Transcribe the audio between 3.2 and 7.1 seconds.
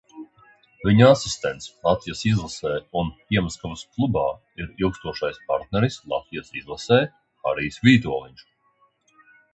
Piemaskavas klubā ir ilgstošais partneris Latvijas izlasē